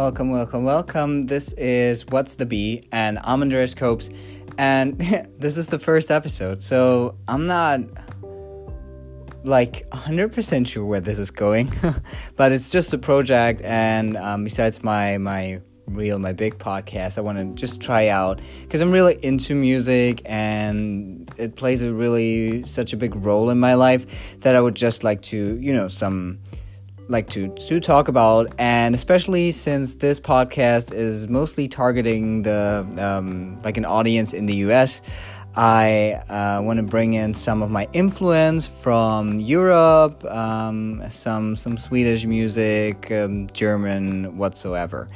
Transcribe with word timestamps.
Welcome, 0.00 0.30
welcome, 0.30 0.64
welcome. 0.64 1.26
This 1.26 1.52
is 1.52 2.06
What's 2.06 2.36
the 2.36 2.46
Bee, 2.46 2.88
and 2.90 3.18
I'm 3.22 3.42
Andreas 3.42 3.74
Copes, 3.74 4.08
and 4.56 4.98
this 5.38 5.58
is 5.58 5.66
the 5.66 5.78
first 5.78 6.10
episode, 6.10 6.62
so 6.62 7.18
I'm 7.28 7.46
not 7.46 7.80
like 9.44 9.86
100% 9.90 10.66
sure 10.66 10.86
where 10.86 11.00
this 11.00 11.18
is 11.18 11.30
going, 11.30 11.70
but 12.36 12.50
it's 12.50 12.70
just 12.70 12.94
a 12.94 12.98
project, 12.98 13.60
and 13.60 14.16
um, 14.16 14.42
besides 14.42 14.82
my 14.82 15.18
my 15.18 15.60
real 15.86 16.20
my 16.20 16.32
big 16.32 16.56
podcast 16.56 17.18
i 17.18 17.20
want 17.20 17.36
to 17.36 17.44
just 17.60 17.80
try 17.80 18.06
out 18.06 18.40
because 18.62 18.80
i'm 18.80 18.92
really 18.92 19.18
into 19.24 19.56
music 19.56 20.22
and 20.24 21.28
it 21.36 21.56
plays 21.56 21.82
a 21.82 21.92
really 21.92 22.64
such 22.64 22.92
a 22.92 22.96
big 22.96 23.16
role 23.16 23.50
in 23.50 23.58
my 23.58 23.74
life 23.74 24.38
that 24.38 24.54
i 24.54 24.60
would 24.60 24.76
just 24.76 25.02
like 25.02 25.20
to 25.20 25.58
you 25.60 25.72
know 25.72 25.88
some 25.88 26.38
like 27.10 27.28
to 27.28 27.48
to 27.56 27.80
talk 27.80 28.08
about 28.08 28.54
and 28.58 28.94
especially 28.94 29.50
since 29.50 29.94
this 29.94 30.20
podcast 30.20 30.94
is 30.94 31.28
mostly 31.28 31.66
targeting 31.66 32.42
the 32.42 32.86
um, 32.98 33.58
like 33.64 33.76
an 33.76 33.84
audience 33.84 34.32
in 34.32 34.46
the 34.46 34.54
us 34.54 35.02
I 35.56 36.22
uh, 36.28 36.62
want 36.62 36.76
to 36.76 36.84
bring 36.84 37.14
in 37.14 37.34
some 37.34 37.62
of 37.62 37.70
my 37.70 37.88
influence 37.92 38.68
from 38.68 39.40
Europe, 39.40 40.24
um, 40.26 41.02
some 41.10 41.56
some 41.56 41.76
Swedish 41.76 42.24
music, 42.24 43.10
um, 43.10 43.48
German, 43.52 44.36
whatsoever. 44.36 45.08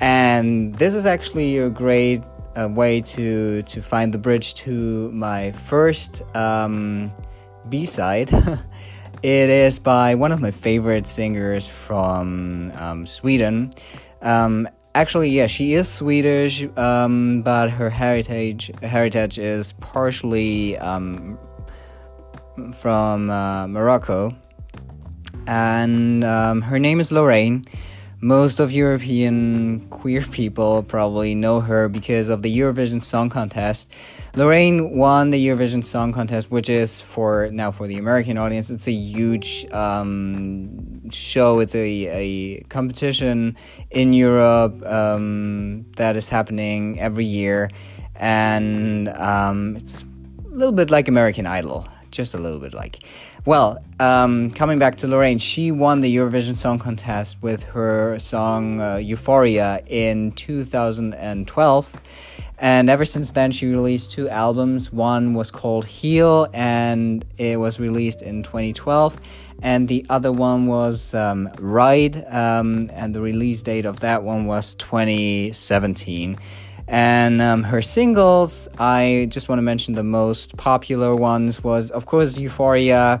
And 0.00 0.74
this 0.76 0.94
is 0.94 1.04
actually 1.04 1.58
a 1.58 1.68
great 1.68 2.22
uh, 2.58 2.68
way 2.68 3.02
to 3.02 3.62
to 3.62 3.82
find 3.82 4.14
the 4.14 4.18
bridge 4.18 4.54
to 4.54 5.10
my 5.12 5.52
first 5.52 6.22
um, 6.34 7.12
B 7.68 7.84
side. 7.84 8.30
it 9.22 9.50
is 9.50 9.78
by 9.78 10.14
one 10.14 10.32
of 10.32 10.40
my 10.40 10.50
favorite 10.50 11.06
singers 11.06 11.66
from 11.66 12.72
um, 12.76 13.06
Sweden. 13.06 13.70
Um, 14.22 14.68
actually, 14.94 15.30
yeah, 15.30 15.46
she 15.46 15.74
is 15.74 15.88
Swedish, 15.88 16.64
um, 16.76 17.42
but 17.42 17.70
her 17.70 17.90
heritage 17.90 18.70
heritage 18.82 19.38
is 19.38 19.72
partially 19.74 20.76
um, 20.78 21.38
from 22.74 23.30
uh, 23.30 23.66
Morocco, 23.66 24.34
and 25.46 26.24
um, 26.24 26.62
her 26.62 26.78
name 26.78 27.00
is 27.00 27.10
Loreen 27.10 27.64
most 28.20 28.60
of 28.60 28.72
European 28.72 29.86
queer 29.88 30.22
people 30.22 30.82
probably 30.82 31.34
know 31.34 31.60
her 31.60 31.88
because 31.88 32.28
of 32.28 32.42
the 32.42 32.58
Eurovision 32.58 33.02
Song 33.02 33.28
Contest. 33.28 33.90
Loreen 34.32 34.92
won 34.92 35.30
the 35.30 35.46
Eurovision 35.46 35.84
Song 35.84 36.12
Contest, 36.12 36.50
which 36.50 36.70
is 36.70 37.00
for 37.00 37.48
now 37.52 37.70
for 37.70 37.86
the 37.86 37.98
American 37.98 38.38
audience. 38.38 38.70
It's 38.70 38.88
a 38.88 38.92
huge 38.92 39.66
um, 39.70 41.10
show. 41.10 41.60
It's 41.60 41.74
a, 41.74 42.06
a 42.06 42.60
competition 42.64 43.56
in 43.90 44.12
Europe 44.12 44.82
um, 44.86 45.84
that 45.96 46.16
is 46.16 46.28
happening 46.28 46.98
every 46.98 47.26
year, 47.26 47.68
and 48.14 49.08
um, 49.10 49.76
it's 49.76 50.02
a 50.02 50.48
little 50.48 50.72
bit 50.72 50.90
like 50.90 51.08
American 51.08 51.46
Idol, 51.46 51.86
just 52.16 52.34
a 52.34 52.38
little 52.38 52.58
bit 52.58 52.74
like. 52.74 52.98
Well, 53.44 53.78
um, 54.00 54.50
coming 54.50 54.78
back 54.78 54.96
to 54.96 55.06
Loreen, 55.06 55.40
she 55.40 55.70
won 55.70 56.00
the 56.00 56.16
Eurovision 56.16 56.56
Song 56.56 56.78
Contest 56.78 57.42
with 57.42 57.62
her 57.64 58.18
song 58.18 58.80
uh, 58.80 58.96
Euphoria 58.96 59.82
in 59.86 60.32
2012. 60.32 61.92
And 62.58 62.88
ever 62.88 63.04
since 63.04 63.32
then, 63.32 63.52
she 63.52 63.66
released 63.66 64.12
two 64.12 64.28
albums. 64.30 64.90
One 64.90 65.34
was 65.34 65.50
called 65.50 65.84
Heal, 65.84 66.48
and 66.54 67.24
it 67.36 67.60
was 67.60 67.78
released 67.78 68.22
in 68.22 68.42
2012. 68.42 69.20
And 69.62 69.88
the 69.88 70.06
other 70.08 70.32
one 70.32 70.66
was 70.66 71.14
um, 71.14 71.50
Ride, 71.58 72.24
um, 72.28 72.90
and 72.94 73.14
the 73.14 73.20
release 73.20 73.62
date 73.62 73.84
of 73.84 74.00
that 74.00 74.22
one 74.22 74.46
was 74.46 74.74
2017. 74.76 76.38
And 76.88 77.42
um, 77.42 77.62
her 77.64 77.82
singles, 77.82 78.68
I 78.78 79.26
just 79.30 79.48
want 79.48 79.58
to 79.58 79.62
mention 79.62 79.94
the 79.94 80.04
most 80.04 80.56
popular 80.56 81.16
ones 81.16 81.64
was, 81.64 81.90
of 81.90 82.06
course, 82.06 82.38
Euphoria. 82.38 83.20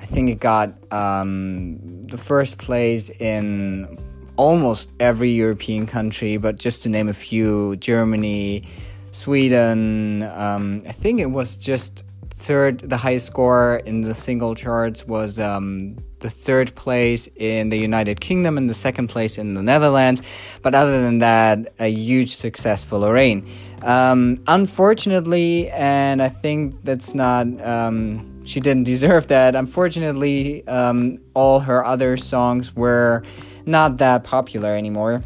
I 0.00 0.06
think 0.06 0.30
it 0.30 0.38
got 0.40 0.74
um, 0.92 2.02
the 2.02 2.18
first 2.18 2.58
place 2.58 3.10
in 3.10 3.98
almost 4.36 4.92
every 5.00 5.30
European 5.30 5.86
country, 5.86 6.36
but 6.36 6.58
just 6.58 6.82
to 6.84 6.88
name 6.88 7.08
a 7.08 7.12
few 7.12 7.76
Germany, 7.76 8.64
Sweden, 9.12 10.22
um, 10.34 10.82
I 10.86 10.92
think 10.92 11.20
it 11.20 11.26
was 11.26 11.56
just 11.56 12.04
third, 12.30 12.78
the 12.78 12.96
highest 12.96 13.26
score 13.26 13.82
in 13.84 14.02
the 14.02 14.14
single 14.14 14.54
charts 14.54 15.06
was 15.06 15.38
um, 15.38 15.96
the 16.20 16.30
third 16.30 16.74
place 16.74 17.28
in 17.36 17.68
the 17.70 17.78
United 17.78 18.20
Kingdom 18.20 18.56
and 18.56 18.70
the 18.70 18.74
second 18.74 19.08
place 19.08 19.38
in 19.38 19.54
the 19.54 19.62
Netherlands. 19.62 20.22
But 20.62 20.74
other 20.74 21.02
than 21.02 21.18
that, 21.18 21.72
a 21.78 21.88
huge 21.88 22.34
success 22.34 22.84
for 22.84 22.98
Loreen. 22.98 23.48
Um, 23.82 24.42
unfortunately, 24.46 25.70
and 25.70 26.22
I 26.22 26.28
think 26.28 26.84
that's 26.84 27.14
not, 27.14 27.46
um, 27.66 28.44
she 28.44 28.60
didn't 28.60 28.84
deserve 28.84 29.26
that. 29.28 29.56
Unfortunately, 29.56 30.66
um, 30.68 31.18
all 31.34 31.60
her 31.60 31.84
other 31.84 32.16
songs 32.16 32.76
were 32.76 33.22
not 33.66 33.98
that 33.98 34.24
popular 34.24 34.74
anymore 34.74 35.22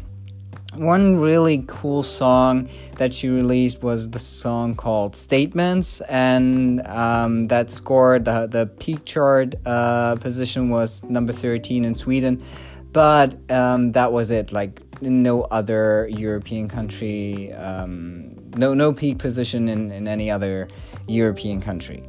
one 0.77 1.17
really 1.17 1.63
cool 1.67 2.03
song 2.03 2.69
that 2.97 3.13
she 3.13 3.29
released 3.29 3.83
was 3.83 4.09
the 4.09 4.19
song 4.19 4.75
called 4.75 5.15
Statements, 5.15 6.01
and 6.01 6.85
um, 6.87 7.45
that 7.45 7.71
scored 7.71 8.25
the, 8.25 8.47
the 8.47 8.67
peak 8.79 9.05
chart 9.05 9.55
uh, 9.65 10.15
position 10.17 10.69
was 10.69 11.03
number 11.03 11.33
13 11.33 11.85
in 11.85 11.95
Sweden. 11.95 12.43
But 12.91 13.37
um, 13.51 13.91
that 13.91 14.11
was 14.11 14.31
it. 14.31 14.51
Like 14.51 14.81
no 15.01 15.43
other 15.43 16.07
European 16.09 16.69
country, 16.69 17.51
um, 17.53 18.31
no 18.55 18.73
no 18.73 18.93
peak 18.93 19.19
position 19.19 19.67
in, 19.67 19.91
in 19.91 20.07
any 20.07 20.31
other 20.31 20.69
European 21.07 21.61
country. 21.61 22.03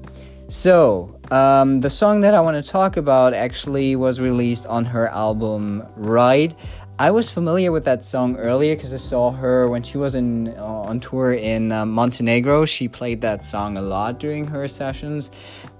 So, 0.48 1.18
um, 1.32 1.80
the 1.80 1.90
song 1.90 2.20
that 2.20 2.32
I 2.32 2.40
want 2.40 2.62
to 2.64 2.70
talk 2.70 2.96
about 2.96 3.34
actually 3.34 3.96
was 3.96 4.20
released 4.20 4.64
on 4.66 4.84
her 4.84 5.08
album 5.08 5.84
Ride. 5.96 6.54
I 6.98 7.10
was 7.10 7.28
familiar 7.30 7.72
with 7.72 7.84
that 7.84 8.06
song 8.06 8.36
earlier 8.38 8.74
because 8.74 8.94
I 8.94 8.96
saw 8.96 9.30
her 9.30 9.68
when 9.68 9.82
she 9.82 9.98
was 9.98 10.14
in 10.14 10.56
uh, 10.56 10.64
on 10.64 10.98
tour 10.98 11.34
in 11.34 11.70
uh, 11.70 11.84
Montenegro. 11.84 12.64
She 12.64 12.88
played 12.88 13.20
that 13.20 13.44
song 13.44 13.76
a 13.76 13.82
lot 13.82 14.18
during 14.18 14.46
her 14.46 14.66
sessions, 14.66 15.30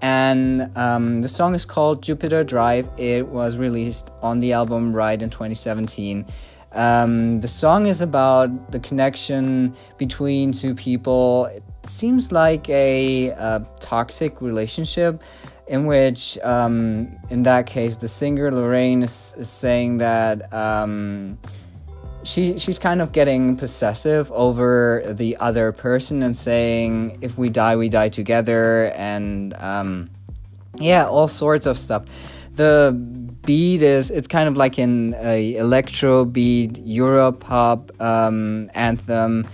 and 0.03 0.71
um, 0.77 1.22
the 1.22 1.28
song 1.28 1.54
is 1.54 1.65
called 1.65 2.03
Jupiter 2.03 2.44
Drive. 2.44 2.87
It 2.99 3.28
was 3.28 3.56
released 3.56 4.10
on 4.21 4.41
the 4.41 4.53
album 4.53 4.93
Ride 4.93 5.22
in 5.22 5.31
2017. 5.31 6.27
Um, 6.72 7.41
the 7.41 7.48
song 7.48 7.87
is 7.87 8.03
about 8.03 8.71
the 8.71 8.78
connection 8.78 9.75
between 9.97 10.53
two 10.53 10.75
people. 10.75 11.47
It 11.47 11.62
seems 11.84 12.31
like 12.31 12.69
a, 12.69 13.28
a 13.28 13.66
toxic 13.81 14.43
relationship 14.43 15.22
in 15.69 15.87
which, 15.87 16.38
um, 16.43 17.09
in 17.31 17.43
that 17.43 17.66
case, 17.66 17.97
the 17.97 18.09
singer 18.09 18.50
Loreen 18.50 19.03
is, 19.03 19.34
is 19.37 19.50
saying 19.50 19.99
that 19.99 20.53
um, 20.53 21.38
she 22.22 22.59
she's 22.59 22.78
kind 22.78 23.00
of 23.00 23.12
getting 23.12 23.56
possessive 23.56 24.31
over 24.32 25.03
the 25.06 25.37
other 25.38 25.72
person 25.72 26.22
and 26.22 26.37
saying, 26.37 27.19
"If 27.21 27.38
we 27.38 27.49
die, 27.49 27.77
we 27.77 27.88
die 27.88 28.09
together," 28.09 28.93
and 28.94 29.54
um, 29.54 30.10
yeah, 30.78 31.06
all 31.06 31.28
sorts 31.28 31.66
of 31.66 31.78
stuff. 31.78 32.04
The 32.54 32.93
beat 33.44 33.83
is 33.83 34.10
it's 34.10 34.28
kind 34.28 34.48
of 34.48 34.56
like 34.56 34.78
an 34.78 35.15
electro 35.15 36.25
beat 36.25 36.78
Euro 36.78 37.33
pop 37.33 37.93
um, 38.00 38.71
anthem, 38.75 39.47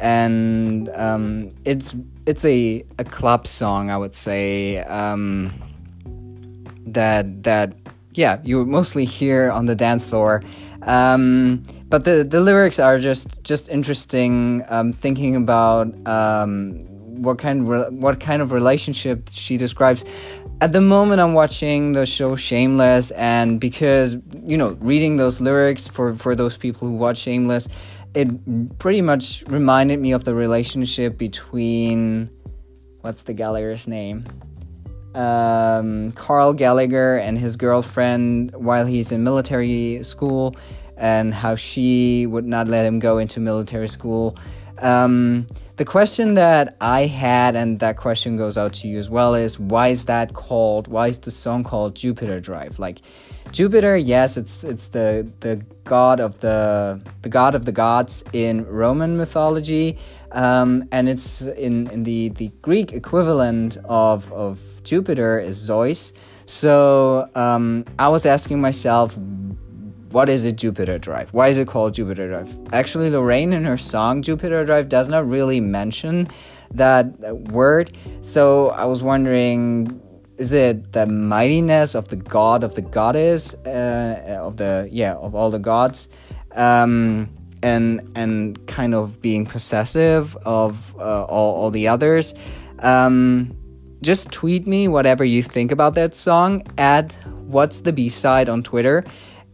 and 0.00 0.88
um, 0.94 1.50
it's 1.64 1.94
it's 2.26 2.44
a, 2.44 2.84
a 2.98 3.04
club 3.04 3.46
song, 3.46 3.90
I 3.90 3.96
would 3.96 4.14
say. 4.14 4.78
Um, 4.78 5.52
that 6.86 7.42
that 7.42 7.74
yeah, 8.14 8.40
you 8.44 8.64
mostly 8.64 9.04
hear 9.04 9.50
on 9.50 9.66
the 9.66 9.74
dance 9.74 10.08
floor. 10.08 10.42
Um, 10.82 11.62
but 11.88 12.04
the, 12.04 12.24
the 12.24 12.40
lyrics 12.40 12.78
are 12.78 12.98
just 12.98 13.28
just 13.42 13.68
interesting. 13.68 14.64
Um, 14.68 14.92
thinking 14.92 15.36
about 15.36 15.94
um, 16.06 16.84
what 17.22 17.38
kind 17.38 17.60
of 17.60 17.68
re- 17.68 17.90
what 17.90 18.20
kind 18.20 18.42
of 18.42 18.52
relationship 18.52 19.28
she 19.30 19.56
describes. 19.56 20.04
At 20.60 20.72
the 20.72 20.80
moment, 20.80 21.20
I'm 21.20 21.34
watching 21.34 21.92
the 21.92 22.04
show 22.04 22.34
Shameless, 22.34 23.12
and 23.12 23.60
because 23.60 24.16
you 24.44 24.56
know, 24.56 24.76
reading 24.80 25.16
those 25.16 25.40
lyrics 25.40 25.86
for 25.86 26.14
for 26.14 26.34
those 26.34 26.56
people 26.56 26.88
who 26.88 26.94
watch 26.94 27.18
Shameless, 27.18 27.68
it 28.14 28.78
pretty 28.78 29.02
much 29.02 29.44
reminded 29.46 30.00
me 30.00 30.12
of 30.12 30.24
the 30.24 30.34
relationship 30.34 31.18
between 31.18 32.30
what's 33.00 33.22
the 33.22 33.32
Gallagher's 33.32 33.86
name? 33.86 34.24
Um, 35.14 36.12
Carl 36.12 36.52
Gallagher 36.52 37.16
and 37.16 37.38
his 37.38 37.56
girlfriend 37.56 38.52
while 38.54 38.86
he's 38.86 39.12
in 39.12 39.24
military 39.24 40.02
school, 40.02 40.56
and 40.96 41.32
how 41.32 41.54
she 41.54 42.26
would 42.26 42.44
not 42.44 42.66
let 42.66 42.84
him 42.84 42.98
go 42.98 43.18
into 43.18 43.40
military 43.40 43.88
school. 43.88 44.36
Um, 44.78 45.46
the 45.76 45.84
question 45.84 46.34
that 46.34 46.76
I 46.80 47.06
had, 47.06 47.54
and 47.54 47.78
that 47.78 47.96
question 47.96 48.36
goes 48.36 48.58
out 48.58 48.72
to 48.74 48.88
you 48.88 48.98
as 48.98 49.08
well, 49.08 49.34
is 49.34 49.58
why 49.58 49.88
is 49.88 50.06
that 50.06 50.34
called? 50.34 50.88
Why 50.88 51.06
is 51.08 51.20
the 51.20 51.30
song 51.30 51.62
called 51.62 51.94
Jupiter 51.94 52.40
Drive? 52.40 52.78
Like, 52.80 53.00
Jupiter, 53.52 53.96
yes, 53.96 54.36
it's 54.36 54.62
it's 54.62 54.88
the 54.88 55.26
the 55.40 55.56
god 55.84 56.20
of 56.20 56.38
the 56.40 57.00
the 57.22 57.28
god 57.28 57.54
of 57.54 57.64
the 57.64 57.72
gods 57.72 58.22
in 58.32 58.66
Roman 58.66 59.16
mythology, 59.16 59.98
um, 60.32 60.86
and 60.92 61.08
it's 61.08 61.42
in 61.42 61.88
in 61.90 62.02
the 62.02 62.28
the 62.30 62.50
Greek 62.62 62.92
equivalent 62.92 63.78
of 63.84 64.30
of 64.32 64.60
Jupiter 64.84 65.40
is 65.40 65.56
Zeus. 65.56 66.12
So 66.46 67.28
um, 67.34 67.84
I 67.98 68.08
was 68.08 68.26
asking 68.26 68.60
myself, 68.60 69.18
what 70.10 70.28
is 70.28 70.44
a 70.44 70.52
Jupiter 70.52 70.98
Drive? 70.98 71.28
Why 71.34 71.48
is 71.48 71.58
it 71.58 71.68
called 71.68 71.94
Jupiter 71.94 72.28
Drive? 72.28 72.56
Actually, 72.72 73.10
Loreen 73.10 73.52
in 73.52 73.64
her 73.64 73.76
song 73.76 74.22
Jupiter 74.22 74.64
Drive 74.64 74.88
does 74.88 75.08
not 75.08 75.28
really 75.28 75.60
mention 75.60 76.28
that 76.72 77.06
word. 77.50 77.96
So 78.20 78.70
I 78.70 78.84
was 78.84 79.02
wondering 79.02 80.00
is 80.38 80.52
it 80.52 80.92
the 80.92 81.06
mightiness 81.06 81.94
of 81.94 82.08
the 82.08 82.16
god 82.16 82.64
of 82.64 82.74
the 82.74 82.82
goddess 82.82 83.54
uh, 83.66 84.38
of 84.40 84.56
the 84.56 84.88
yeah 84.90 85.14
of 85.14 85.34
all 85.34 85.50
the 85.50 85.58
gods 85.58 86.08
um, 86.54 87.28
and 87.62 88.10
and 88.14 88.66
kind 88.66 88.94
of 88.94 89.20
being 89.20 89.44
possessive 89.44 90.36
of 90.44 90.94
uh, 90.98 91.24
all, 91.24 91.54
all 91.56 91.70
the 91.70 91.88
others? 91.88 92.34
Um, 92.78 93.56
just 94.00 94.30
tweet 94.30 94.66
me 94.66 94.86
whatever 94.86 95.24
you 95.24 95.42
think 95.42 95.72
about 95.72 95.94
that 95.94 96.14
song 96.14 96.62
at 96.78 97.12
what's 97.48 97.80
the 97.80 97.92
b-side 97.92 98.48
on 98.48 98.62
twitter. 98.62 99.04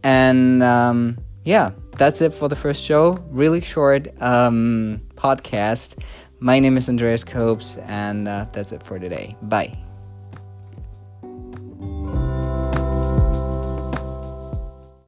And 0.03 0.61
um, 0.61 1.17
yeah 1.43 1.71
that's 1.97 2.21
it 2.21 2.33
for 2.33 2.49
the 2.49 2.55
first 2.55 2.83
show. 2.83 3.13
Really 3.29 3.61
short 3.61 4.09
um, 4.21 5.01
podcast. 5.15 5.97
My 6.39 6.59
name 6.59 6.77
is 6.77 6.89
andreas 6.89 7.23
copes 7.23 7.77
and 7.77 8.27
uh, 8.27 8.45
that's 8.51 8.71
it 8.71 8.83
for 8.83 8.99
today. 8.99 9.35
Bye 9.41 9.84